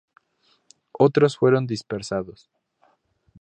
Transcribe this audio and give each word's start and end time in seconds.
Otros 0.93 1.37
fueron 1.37 1.67
dispersados. 1.67 2.49